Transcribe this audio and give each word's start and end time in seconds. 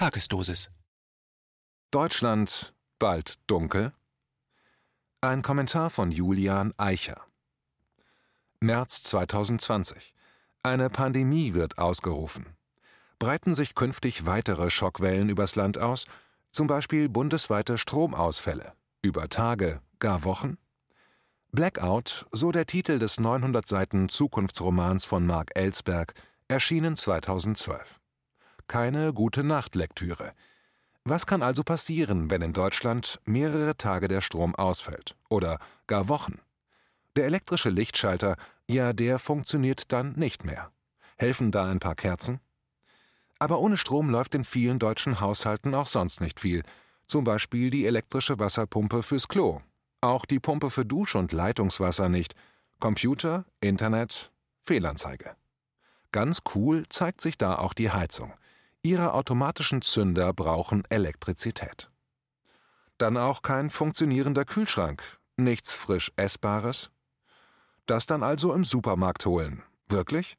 Tagesdosis. 0.00 0.70
Deutschland 1.90 2.72
bald 2.98 3.34
dunkel? 3.46 3.92
Ein 5.20 5.42
Kommentar 5.42 5.90
von 5.90 6.10
Julian 6.10 6.72
Eicher. 6.78 7.20
März 8.60 9.02
2020. 9.02 10.14
Eine 10.62 10.88
Pandemie 10.88 11.52
wird 11.52 11.76
ausgerufen. 11.76 12.46
Breiten 13.18 13.54
sich 13.54 13.74
künftig 13.74 14.24
weitere 14.24 14.70
Schockwellen 14.70 15.28
übers 15.28 15.54
Land 15.54 15.76
aus, 15.76 16.06
zum 16.50 16.66
Beispiel 16.66 17.10
bundesweite 17.10 17.76
Stromausfälle, 17.76 18.72
über 19.02 19.28
Tage, 19.28 19.82
gar 19.98 20.24
Wochen? 20.24 20.56
Blackout, 21.52 22.24
so 22.32 22.52
der 22.52 22.64
Titel 22.64 22.98
des 22.98 23.20
900 23.20 23.68
Seiten 23.68 24.08
Zukunftsromans 24.08 25.04
von 25.04 25.26
Mark 25.26 25.50
Ellsberg, 25.54 26.14
erschienen 26.48 26.96
2012 26.96 27.99
keine 28.70 29.12
gute 29.12 29.42
Nachtlektüre. 29.42 30.32
Was 31.02 31.26
kann 31.26 31.42
also 31.42 31.64
passieren, 31.64 32.30
wenn 32.30 32.40
in 32.40 32.52
Deutschland 32.52 33.20
mehrere 33.24 33.76
Tage 33.76 34.06
der 34.06 34.20
Strom 34.20 34.54
ausfällt 34.54 35.16
oder 35.28 35.58
gar 35.88 36.08
Wochen? 36.08 36.38
Der 37.16 37.24
elektrische 37.24 37.68
Lichtschalter, 37.68 38.36
ja, 38.68 38.92
der 38.92 39.18
funktioniert 39.18 39.90
dann 39.90 40.12
nicht 40.12 40.44
mehr. 40.44 40.70
Helfen 41.16 41.50
da 41.50 41.68
ein 41.68 41.80
paar 41.80 41.96
Kerzen? 41.96 42.38
Aber 43.40 43.58
ohne 43.58 43.76
Strom 43.76 44.08
läuft 44.08 44.36
in 44.36 44.44
vielen 44.44 44.78
deutschen 44.78 45.18
Haushalten 45.18 45.74
auch 45.74 45.88
sonst 45.88 46.20
nicht 46.20 46.38
viel. 46.38 46.62
Zum 47.08 47.24
Beispiel 47.24 47.70
die 47.70 47.86
elektrische 47.86 48.38
Wasserpumpe 48.38 49.02
fürs 49.02 49.26
Klo. 49.26 49.62
Auch 50.00 50.24
die 50.24 50.38
Pumpe 50.38 50.70
für 50.70 50.86
Dusch- 50.86 51.16
und 51.16 51.32
Leitungswasser 51.32 52.08
nicht. 52.08 52.36
Computer, 52.78 53.46
Internet, 53.60 54.30
Fehlanzeige. 54.62 55.34
Ganz 56.12 56.42
cool 56.54 56.84
zeigt 56.88 57.20
sich 57.20 57.36
da 57.36 57.56
auch 57.56 57.74
die 57.74 57.90
Heizung. 57.90 58.32
Ihre 58.82 59.12
automatischen 59.12 59.82
Zünder 59.82 60.32
brauchen 60.32 60.84
Elektrizität. 60.88 61.90
Dann 62.96 63.18
auch 63.18 63.42
kein 63.42 63.68
funktionierender 63.68 64.46
Kühlschrank, 64.46 65.02
nichts 65.36 65.74
frisch 65.74 66.12
Essbares. 66.16 66.90
Das 67.84 68.06
dann 68.06 68.22
also 68.22 68.54
im 68.54 68.64
Supermarkt 68.64 69.26
holen. 69.26 69.62
Wirklich? 69.88 70.38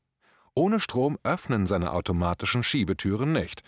Ohne 0.56 0.80
Strom 0.80 1.20
öffnen 1.24 1.68
seine 1.68 1.92
automatischen 1.92 2.64
Schiebetüren 2.64 3.32
nicht. 3.32 3.62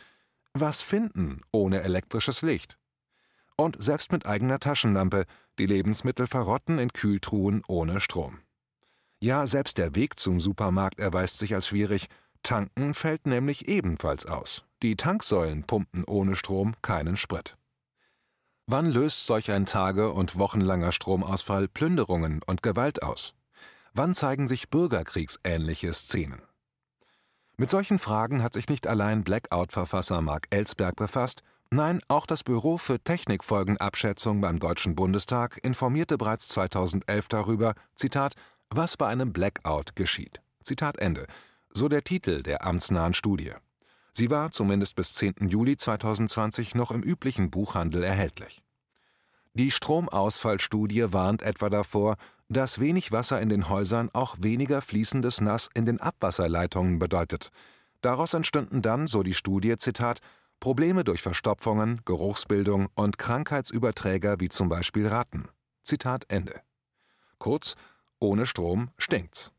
Was 0.54 0.82
finden 0.82 1.42
ohne 1.52 1.82
elektrisches 1.82 2.42
Licht? 2.42 2.80
Und 3.56 3.82
selbst 3.82 4.12
mit 4.12 4.26
eigener 4.26 4.60
Taschenlampe, 4.60 5.26
die 5.60 5.68
Lebensmittel 5.68 6.26
verrotten 6.26 6.80
in 6.80 6.92
Kühltruhen 6.92 7.62
ohne 7.68 8.00
Strom. 8.00 8.40
Ja, 9.20 9.46
selbst 9.46 9.78
der 9.78 9.96
Weg 9.96 10.20
zum 10.20 10.40
Supermarkt 10.40 11.00
erweist 11.00 11.38
sich 11.38 11.54
als 11.54 11.68
schwierig, 11.68 12.08
Tanken 12.44 12.94
fällt 12.94 13.26
nämlich 13.26 13.68
ebenfalls 13.68 14.26
aus. 14.26 14.66
Die 14.82 14.98
Tanksäulen 14.98 15.64
pumpen 15.64 16.04
ohne 16.04 16.36
Strom 16.36 16.76
keinen 16.82 17.16
Sprit. 17.16 17.58
Wann 18.68 18.86
löst 18.86 19.26
solch 19.26 19.52
ein 19.52 19.66
tage- 19.66 20.12
und 20.12 20.38
wochenlanger 20.38 20.92
Stromausfall 20.92 21.68
Plünderungen 21.68 22.42
und 22.46 22.64
Gewalt 22.64 23.02
aus? 23.02 23.34
Wann 23.94 24.14
zeigen 24.14 24.48
sich 24.48 24.70
bürgerkriegsähnliche 24.70 25.94
Szenen? 25.94 26.42
Mit 27.58 27.70
solchen 27.70 28.00
Fragen 28.00 28.42
hat 28.42 28.54
sich 28.54 28.68
nicht 28.68 28.88
allein 28.88 29.24
Blackout-Verfasser 29.24 30.22
Mark 30.22 30.48
Ellsberg 30.50 30.96
befasst, 30.96 31.44
nein, 31.70 32.00
auch 32.08 32.26
das 32.26 32.44
Büro 32.44 32.78
für 32.78 33.00
Technikfolgenabschätzung 33.00 34.42
beim 34.42 34.60
Deutschen 34.60 34.96
Bundestag 34.96 35.60
informierte 35.64 36.18
bereits 36.18 36.48
2011 36.50 37.28
darüber, 37.28 37.76
Zitat, 37.96 38.34
was 38.70 38.98
bei 38.98 39.08
einem 39.08 39.34
Blackout 39.34 39.96
geschieht. 39.96 40.42
Zitat 40.64 40.98
Ende 40.98 41.28
so 41.74 41.90
der 41.90 42.04
Titel 42.04 42.44
der 42.44 42.66
amtsnahen 42.66 43.14
Studie. 43.14 43.52
Sie 44.14 44.30
war 44.30 44.52
zumindest 44.52 44.96
bis 44.96 45.14
10. 45.16 45.48
Juli 45.50 45.76
2020 45.76 46.76
noch 46.76 46.92
im 46.92 47.02
üblichen 47.02 47.50
Buchhandel 47.50 48.04
erhältlich. 48.04 48.62
Die 49.56 49.72
Stromausfallstudie 49.72 51.14
warnt 51.14 51.42
etwa 51.42 51.70
davor, 51.70 52.18
dass 52.50 52.80
wenig 52.80 53.12
Wasser 53.12 53.42
in 53.42 53.50
den 53.50 53.70
Häusern 53.70 54.10
auch 54.14 54.36
weniger 54.40 54.82
fließendes 54.82 55.42
Nass 55.42 55.70
in 55.74 55.86
den 55.86 56.00
Abwasserleitungen 56.00 57.00
bedeutet. 57.00 57.50
Daraus 58.02 58.34
entstünden 58.34 58.82
dann, 58.82 59.08
so 59.08 59.24
die 59.24 59.34
Studie, 59.34 59.78
Zitat, 59.78 60.20
Probleme 60.60 61.04
durch 61.04 61.22
Verstopfungen, 61.22 62.02
Geruchsbildung 62.06 62.90
und 62.96 63.18
Krankheitsüberträger 63.18 64.40
wie 64.40 64.50
zum 64.50 64.70
Beispiel 64.70 65.08
Ratten. 65.08 65.50
Zitat 65.84 66.26
Ende. 66.30 66.62
Kurz, 67.38 67.76
ohne 68.20 68.46
Strom 68.46 68.90
stinkt's. 68.98 69.53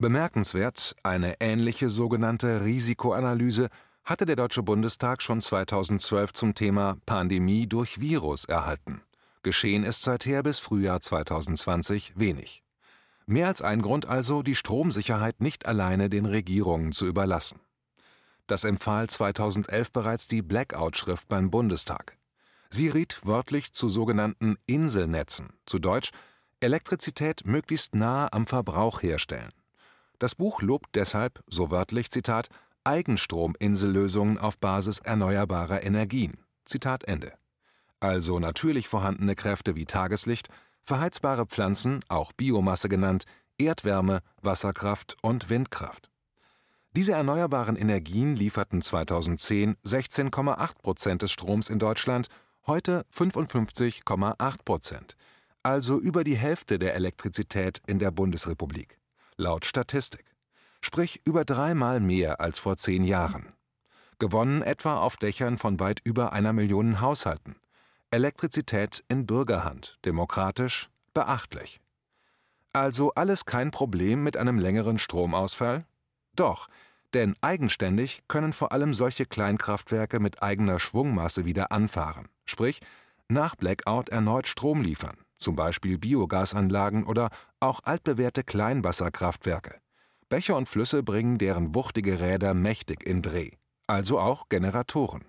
Bemerkenswert, 0.00 0.94
eine 1.02 1.40
ähnliche 1.40 1.90
sogenannte 1.90 2.64
Risikoanalyse 2.64 3.68
hatte 4.04 4.26
der 4.26 4.36
Deutsche 4.36 4.62
Bundestag 4.62 5.22
schon 5.22 5.40
2012 5.40 6.32
zum 6.32 6.54
Thema 6.54 6.98
Pandemie 7.04 7.66
durch 7.66 8.00
Virus 8.00 8.44
erhalten. 8.44 9.02
Geschehen 9.42 9.82
ist 9.82 10.04
seither 10.04 10.44
bis 10.44 10.60
Frühjahr 10.60 11.00
2020 11.00 12.12
wenig. 12.14 12.62
Mehr 13.26 13.48
als 13.48 13.60
ein 13.60 13.82
Grund 13.82 14.06
also, 14.06 14.44
die 14.44 14.54
Stromsicherheit 14.54 15.40
nicht 15.40 15.66
alleine 15.66 16.08
den 16.08 16.26
Regierungen 16.26 16.92
zu 16.92 17.06
überlassen. 17.06 17.58
Das 18.46 18.62
empfahl 18.62 19.10
2011 19.10 19.92
bereits 19.92 20.28
die 20.28 20.42
Blackout-Schrift 20.42 21.28
beim 21.28 21.50
Bundestag. 21.50 22.16
Sie 22.70 22.88
riet 22.88 23.20
wörtlich 23.24 23.72
zu 23.72 23.88
sogenannten 23.88 24.58
Inselnetzen, 24.64 25.48
zu 25.66 25.80
Deutsch 25.80 26.12
Elektrizität 26.60 27.42
möglichst 27.44 27.96
nahe 27.96 28.32
am 28.32 28.46
Verbrauch 28.46 29.02
herstellen. 29.02 29.50
Das 30.18 30.34
Buch 30.34 30.62
lobt 30.62 30.96
deshalb, 30.96 31.44
so 31.46 31.70
wörtlich 31.70 32.10
Zitat, 32.10 32.48
Eigenstrominsellösungen 32.82 34.38
auf 34.38 34.58
Basis 34.58 34.98
erneuerbarer 34.98 35.84
Energien. 35.84 36.38
Zitat 36.64 37.04
Ende. 37.04 37.32
Also 38.00 38.40
natürlich 38.40 38.88
vorhandene 38.88 39.36
Kräfte 39.36 39.76
wie 39.76 39.84
Tageslicht, 39.84 40.48
verheizbare 40.82 41.46
Pflanzen, 41.46 42.00
auch 42.08 42.32
Biomasse 42.32 42.88
genannt, 42.88 43.24
Erdwärme, 43.58 44.20
Wasserkraft 44.42 45.16
und 45.22 45.50
Windkraft. 45.50 46.10
Diese 46.92 47.12
erneuerbaren 47.12 47.76
Energien 47.76 48.34
lieferten 48.34 48.82
2010 48.82 49.76
16,8 49.84 50.78
Prozent 50.82 51.22
des 51.22 51.30
Stroms 51.30 51.70
in 51.70 51.78
Deutschland, 51.78 52.28
heute 52.66 53.04
55,8 53.14 54.56
Prozent, 54.64 55.16
also 55.62 56.00
über 56.00 56.24
die 56.24 56.36
Hälfte 56.36 56.78
der 56.78 56.94
Elektrizität 56.94 57.80
in 57.86 57.98
der 57.98 58.10
Bundesrepublik 58.10 58.98
laut 59.38 59.64
Statistik, 59.64 60.24
sprich 60.82 61.22
über 61.24 61.44
dreimal 61.44 62.00
mehr 62.00 62.40
als 62.40 62.58
vor 62.58 62.76
zehn 62.76 63.04
Jahren. 63.04 63.52
Gewonnen 64.18 64.62
etwa 64.62 64.98
auf 64.98 65.16
Dächern 65.16 65.56
von 65.56 65.80
weit 65.80 66.00
über 66.04 66.32
einer 66.32 66.52
Million 66.52 67.00
Haushalten. 67.00 67.56
Elektrizität 68.10 69.04
in 69.08 69.26
Bürgerhand, 69.26 69.98
demokratisch, 70.04 70.90
beachtlich. 71.14 71.80
Also 72.72 73.12
alles 73.14 73.44
kein 73.44 73.70
Problem 73.70 74.22
mit 74.22 74.36
einem 74.36 74.58
längeren 74.58 74.98
Stromausfall? 74.98 75.86
Doch, 76.34 76.68
denn 77.14 77.34
eigenständig 77.40 78.22
können 78.28 78.52
vor 78.52 78.72
allem 78.72 78.92
solche 78.92 79.24
Kleinkraftwerke 79.24 80.20
mit 80.20 80.42
eigener 80.42 80.78
Schwungmasse 80.78 81.44
wieder 81.44 81.72
anfahren, 81.72 82.28
sprich 82.44 82.80
nach 83.28 83.56
Blackout 83.56 84.08
erneut 84.08 84.48
Strom 84.48 84.82
liefern 84.82 85.16
zum 85.38 85.56
Beispiel 85.56 85.98
Biogasanlagen 85.98 87.04
oder 87.04 87.30
auch 87.60 87.80
altbewährte 87.84 88.44
Kleinwasserkraftwerke. 88.44 89.80
Bäche 90.28 90.54
und 90.54 90.68
Flüsse 90.68 91.02
bringen 91.02 91.38
deren 91.38 91.74
wuchtige 91.74 92.20
Räder 92.20 92.52
mächtig 92.54 93.06
in 93.06 93.22
Dreh, 93.22 93.52
also 93.86 94.18
auch 94.18 94.48
Generatoren. 94.48 95.24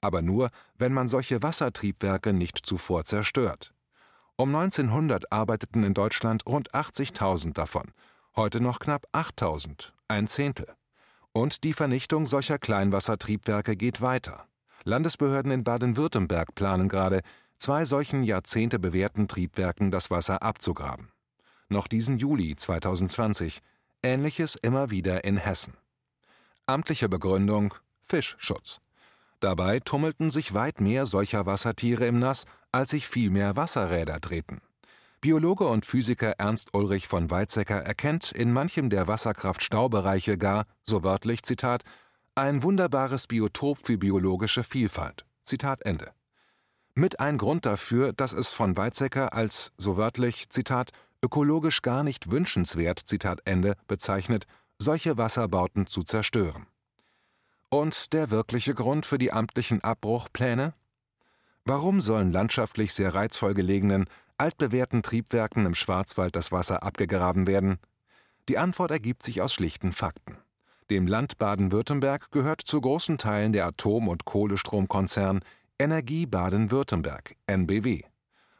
Aber 0.00 0.22
nur, 0.22 0.50
wenn 0.76 0.92
man 0.92 1.08
solche 1.08 1.42
Wassertriebwerke 1.42 2.32
nicht 2.32 2.58
zuvor 2.64 3.04
zerstört. 3.04 3.74
Um 4.36 4.54
1900 4.54 5.32
arbeiteten 5.32 5.82
in 5.82 5.94
Deutschland 5.94 6.46
rund 6.46 6.72
80.000 6.72 7.54
davon, 7.54 7.90
heute 8.36 8.60
noch 8.60 8.78
knapp 8.78 9.06
8.000, 9.12 9.92
ein 10.06 10.28
Zehntel. 10.28 10.72
Und 11.32 11.64
die 11.64 11.72
Vernichtung 11.72 12.24
solcher 12.24 12.58
Kleinwassertriebwerke 12.58 13.76
geht 13.76 14.00
weiter. 14.00 14.46
Landesbehörden 14.84 15.50
in 15.50 15.64
Baden-Württemberg 15.64 16.54
planen 16.54 16.88
gerade, 16.88 17.20
zwei 17.58 17.84
solchen 17.84 18.22
Jahrzehnte 18.22 18.78
bewährten 18.78 19.28
Triebwerken 19.28 19.90
das 19.90 20.10
Wasser 20.10 20.42
abzugraben. 20.42 21.10
Noch 21.68 21.86
diesen 21.86 22.18
Juli 22.18 22.56
2020, 22.56 23.60
ähnliches 24.02 24.54
immer 24.56 24.90
wieder 24.90 25.24
in 25.24 25.36
Hessen. 25.36 25.74
Amtliche 26.66 27.08
Begründung 27.08 27.74
Fischschutz. 28.00 28.80
Dabei 29.40 29.80
tummelten 29.80 30.30
sich 30.30 30.54
weit 30.54 30.80
mehr 30.80 31.06
solcher 31.06 31.46
Wassertiere 31.46 32.06
im 32.06 32.18
Nass, 32.18 32.44
als 32.72 32.90
sich 32.90 33.06
viel 33.06 33.30
mehr 33.30 33.56
Wasserräder 33.56 34.18
drehten. 34.18 34.60
Biologe 35.20 35.66
und 35.66 35.84
Physiker 35.84 36.34
Ernst 36.38 36.74
Ulrich 36.74 37.08
von 37.08 37.30
Weizsäcker 37.30 37.82
erkennt 37.82 38.32
in 38.32 38.52
manchem 38.52 38.88
der 38.88 39.08
Wasserkraft-Staubereiche 39.08 40.38
gar, 40.38 40.64
so 40.84 41.02
wörtlich 41.02 41.42
Zitat, 41.42 41.82
ein 42.34 42.62
wunderbares 42.62 43.26
Biotop 43.26 43.78
für 43.84 43.98
biologische 43.98 44.62
Vielfalt. 44.62 45.26
Zitat 45.42 45.82
Ende. 45.82 46.12
Mit 46.98 47.20
ein 47.20 47.38
Grund 47.38 47.64
dafür, 47.64 48.12
dass 48.12 48.32
es 48.32 48.52
von 48.52 48.76
Weizsäcker 48.76 49.32
als, 49.32 49.70
so 49.76 49.96
wörtlich, 49.96 50.50
Zitat, 50.50 50.90
ökologisch 51.22 51.80
gar 51.82 52.02
nicht 52.02 52.32
wünschenswert, 52.32 52.98
Zitat 52.98 53.40
Ende, 53.44 53.74
bezeichnet, 53.86 54.46
solche 54.78 55.16
Wasserbauten 55.16 55.86
zu 55.86 56.02
zerstören. 56.02 56.66
Und 57.68 58.12
der 58.12 58.32
wirkliche 58.32 58.74
Grund 58.74 59.06
für 59.06 59.16
die 59.16 59.30
amtlichen 59.30 59.80
Abbruchpläne? 59.84 60.74
Warum 61.64 62.00
sollen 62.00 62.32
landschaftlich 62.32 62.92
sehr 62.92 63.14
reizvoll 63.14 63.54
gelegenen, 63.54 64.06
altbewährten 64.36 65.04
Triebwerken 65.04 65.66
im 65.66 65.76
Schwarzwald 65.76 66.34
das 66.34 66.50
Wasser 66.50 66.82
abgegraben 66.82 67.46
werden? 67.46 67.78
Die 68.48 68.58
Antwort 68.58 68.90
ergibt 68.90 69.22
sich 69.22 69.40
aus 69.40 69.52
schlichten 69.52 69.92
Fakten. 69.92 70.36
Dem 70.90 71.06
Land 71.06 71.38
Baden-Württemberg 71.38 72.32
gehört 72.32 72.62
zu 72.62 72.80
großen 72.80 73.18
Teilen 73.18 73.52
der 73.52 73.66
Atom- 73.66 74.08
und 74.08 74.24
Kohlestromkonzern 74.24 75.44
Energie 75.80 76.26
Baden-Württemberg 76.26 77.36
(NBW). 77.46 78.02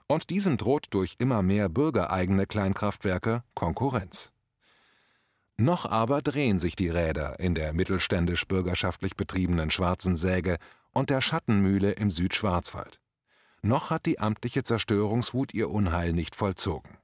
Und 0.06 0.30
diesem 0.30 0.56
droht 0.56 0.86
durch 0.90 1.16
immer 1.18 1.42
mehr 1.42 1.68
bürgereigene 1.68 2.46
Kleinkraftwerke 2.46 3.42
Konkurrenz. 3.54 4.30
Noch 5.56 5.84
aber 5.84 6.22
drehen 6.22 6.60
sich 6.60 6.76
die 6.76 6.90
Räder 6.90 7.40
in 7.40 7.56
der 7.56 7.72
mittelständisch-bürgerschaftlich 7.72 9.16
betriebenen 9.16 9.72
Schwarzen 9.72 10.14
Säge 10.14 10.58
und 10.92 11.10
der 11.10 11.20
Schattenmühle 11.20 11.90
im 11.90 12.12
Südschwarzwald. 12.12 13.00
Noch 13.62 13.90
hat 13.90 14.06
die 14.06 14.20
amtliche 14.20 14.62
Zerstörungswut 14.62 15.52
ihr 15.54 15.70
Unheil 15.70 16.12
nicht 16.12 16.36
vollzogen. 16.36 16.98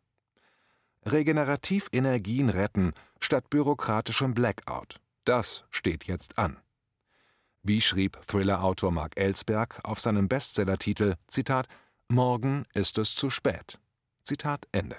Regenerativ 1.05 1.89
Energien 1.91 2.51
retten 2.51 2.93
statt 3.19 3.51
bürokratischem 3.51 4.33
Blackout. 4.33 5.01
Das 5.25 5.65
steht 5.71 6.05
jetzt 6.05 6.39
an. 6.39 6.61
Wie 7.67 7.81
schrieb 7.81 8.21
Thriller-Autor 8.27 8.93
Mark 8.93 9.17
Ellsberg 9.17 9.81
auf 9.85 9.99
seinem 9.99 10.29
Bestsellertitel 10.29 11.15
Zitat 11.27 11.67
Morgen 12.09 12.65
ist 12.75 12.99
es 12.99 13.15
zu 13.15 13.31
spät. 13.31 13.81
Zitat 14.23 14.69
Ende. 14.71 14.97